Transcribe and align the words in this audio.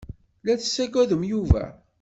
La 0.45 0.53
tessaggadem 0.59 1.23
Yuba. 1.31 1.63